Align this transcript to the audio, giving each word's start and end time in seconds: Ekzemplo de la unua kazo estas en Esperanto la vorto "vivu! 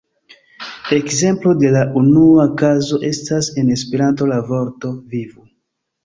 Ekzemplo 0.95 1.51
de 1.63 1.67
la 1.75 1.83
unua 1.99 2.45
kazo 2.61 2.99
estas 3.09 3.49
en 3.63 3.69
Esperanto 3.75 4.29
la 4.31 4.39
vorto 4.47 4.91
"vivu! 5.13 5.45